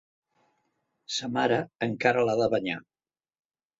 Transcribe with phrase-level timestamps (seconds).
[1.17, 2.83] Sa mare encara l'ha de banyar.